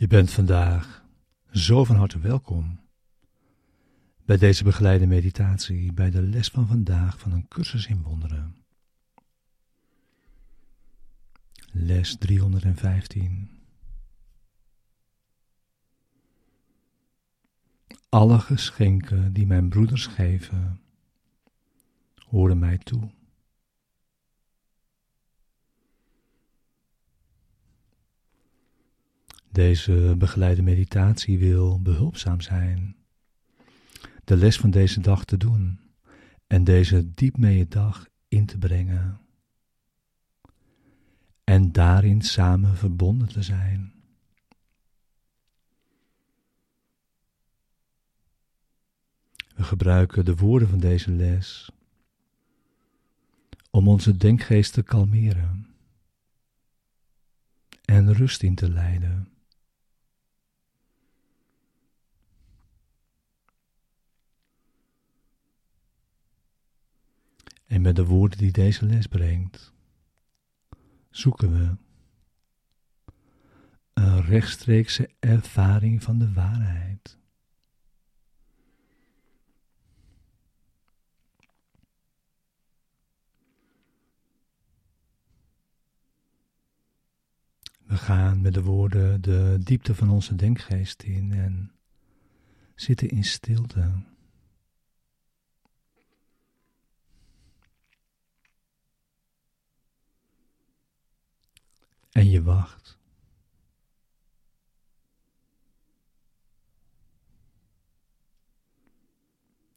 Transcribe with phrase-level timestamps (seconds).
[0.00, 1.04] Je bent vandaag
[1.50, 2.80] zo van harte welkom
[4.24, 8.64] bij deze begeleide meditatie, bij de les van vandaag van een cursus in wonderen.
[11.72, 13.50] Les 315.
[18.08, 20.80] Alle geschenken die mijn broeders geven,
[22.28, 23.10] horen mij toe.
[29.52, 32.96] Deze begeleide meditatie wil behulpzaam zijn,
[34.24, 35.80] de les van deze dag te doen
[36.46, 39.20] en deze diep mee dag in te brengen
[41.44, 43.92] en daarin samen verbonden te zijn.
[49.54, 51.70] We gebruiken de woorden van deze les
[53.70, 55.74] om onze denkgeest te kalmeren
[57.84, 59.39] en rust in te leiden.
[67.70, 69.72] En met de woorden die deze les brengt,
[71.10, 71.76] zoeken we
[73.92, 77.18] een rechtstreekse ervaring van de waarheid.
[87.78, 91.72] We gaan met de woorden de diepte van onze denkgeest in en
[92.74, 94.09] zitten in stilte.
[102.10, 102.98] En je wacht.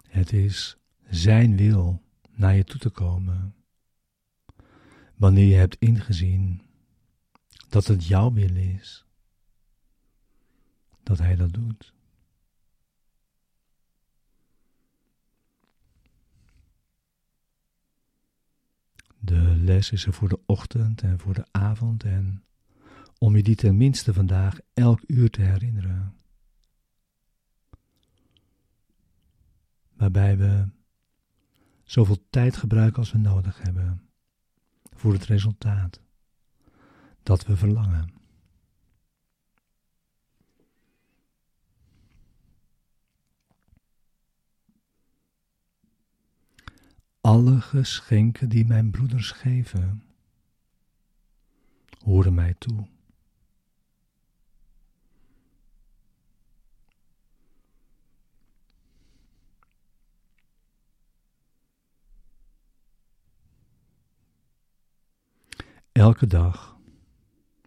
[0.08, 0.78] Het is
[1.10, 2.02] Zijn wil
[2.32, 3.56] naar je toe te komen.
[5.16, 6.62] Wanneer je hebt ingezien
[7.70, 9.06] dat het jouw wil is,
[11.04, 11.94] dat Hij dat doet.
[19.34, 22.44] De les is er voor de ochtend en voor de avond en
[23.18, 26.16] om je die tenminste vandaag elk uur te herinneren.
[29.94, 30.68] Waarbij we
[31.84, 34.10] zoveel tijd gebruiken als we nodig hebben
[34.96, 36.02] voor het resultaat
[37.24, 38.23] dat we verlangen.
[47.24, 50.04] Alle geschenken die mijn broeders geven,
[52.04, 52.88] horen mij toe.
[65.92, 66.78] Elke dag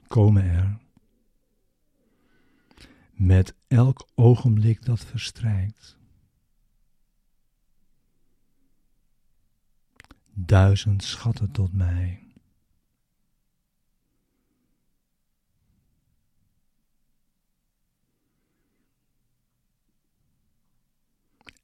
[0.07, 0.79] komen er,
[3.13, 5.97] met elk ogenblik dat verstrijkt,
[10.39, 12.25] duizend schatten tot mij.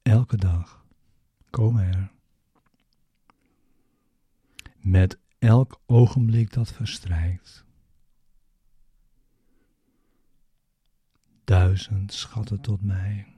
[0.01, 0.85] Elke dag
[1.49, 2.11] komen er.
[4.77, 7.65] Met elk ogenblik dat verstrijkt.
[11.43, 13.33] Duizend schatten tot mij.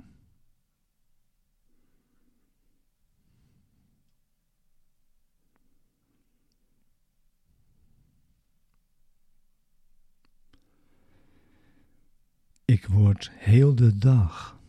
[12.95, 14.59] Ik word heel de dag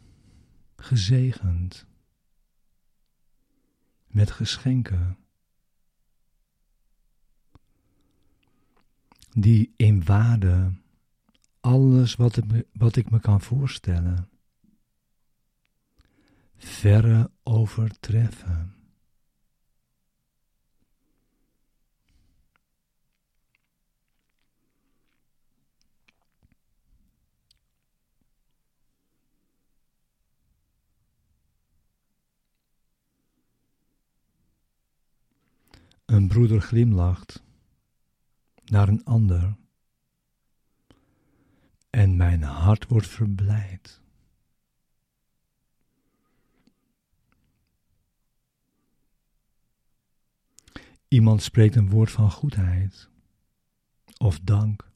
[0.77, 1.87] gezegend
[4.07, 5.17] met geschenken
[9.33, 10.73] die in waarde
[11.61, 12.41] alles wat,
[12.73, 14.29] wat ik me kan voorstellen
[16.57, 18.75] verre overtreffen.
[36.07, 37.43] Een broeder glimlacht
[38.65, 39.57] naar een ander
[41.91, 44.01] en mijn hart wordt verblijd.
[51.09, 53.09] Iemand spreekt een woord van goedheid
[54.17, 54.91] of dank.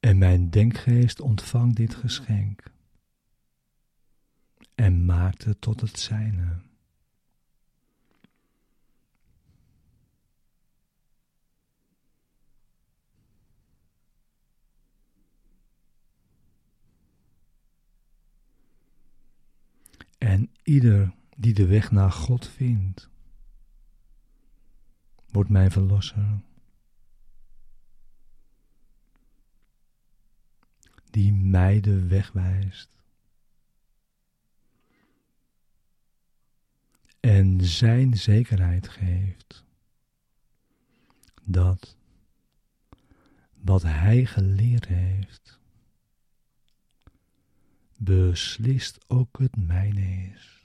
[0.00, 2.72] En mijn denkgeest ontvangt dit geschenk
[4.80, 6.62] en maakte tot het zijne.
[20.18, 23.08] En ieder die de weg naar God vindt,
[25.28, 26.40] wordt mijn verlosser.
[31.10, 32.99] Die mij de weg wijst.
[37.70, 39.64] Zijn zekerheid geeft
[41.42, 41.96] dat
[43.54, 45.58] wat hij geleerd heeft,
[47.98, 50.59] beslist ook het mijne is.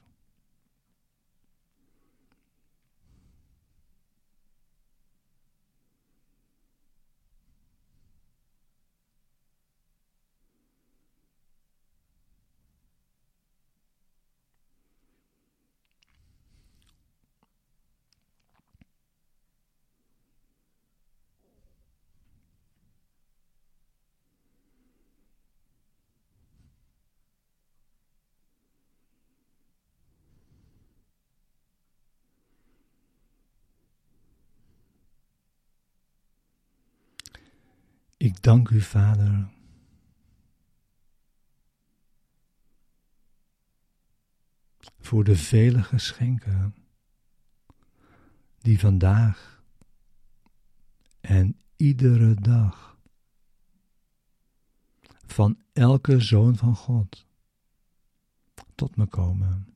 [38.26, 39.50] Ik dank u, Vader.
[45.00, 46.76] Voor de vele geschenken
[48.58, 49.64] die vandaag
[51.22, 52.98] en iedere dag
[55.26, 57.28] van elke zoon van God
[58.76, 59.75] tot me komen.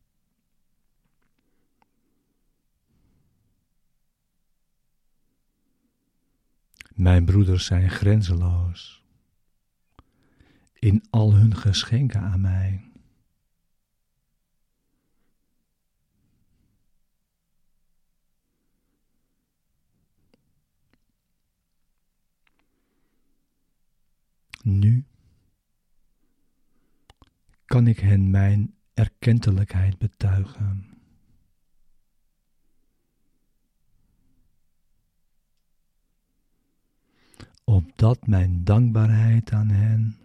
[6.99, 9.03] Mijn broeders zijn grenzeloos
[10.73, 12.91] in al hun geschenken aan mij.
[24.61, 25.05] Nu
[27.65, 30.98] kan ik hen mijn erkentelijkheid betuigen.
[37.99, 40.17] Opdat mijn dankbaarheid aan hen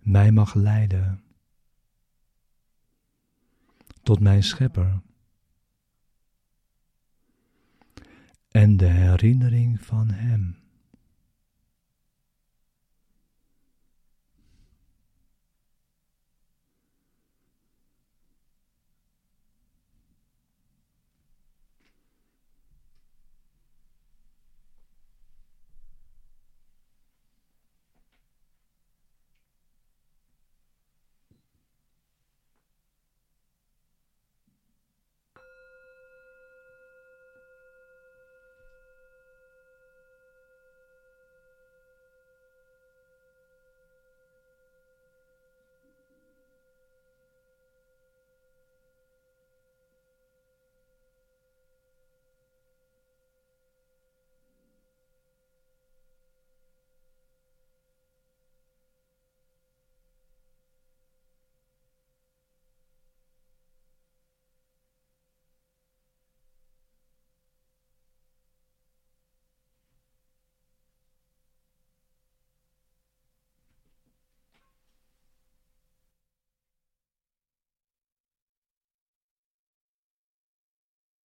[0.00, 1.22] mij mag leiden
[4.02, 5.00] tot mijn schepper
[8.48, 10.63] en de herinnering van hem.